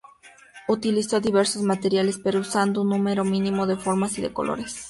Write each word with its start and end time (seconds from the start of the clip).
Utilizó 0.67 1.19
diversos 1.19 1.61
materiales 1.61 2.17
pero 2.17 2.39
usando 2.39 2.81
un 2.81 2.89
número 2.89 3.23
mínimo 3.23 3.67
de 3.67 3.77
formas 3.77 4.17
y 4.17 4.23
de 4.23 4.33
colores. 4.33 4.79